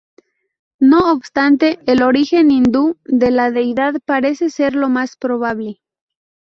[0.79, 5.77] No obstante, el origen hindú de la deidad parece ser lo más probable.